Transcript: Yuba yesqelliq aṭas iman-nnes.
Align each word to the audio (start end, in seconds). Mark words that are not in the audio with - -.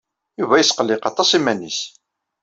Yuba 0.39 0.55
yesqelliq 0.59 1.03
aṭas 1.09 1.29
iman-nnes. 1.37 1.79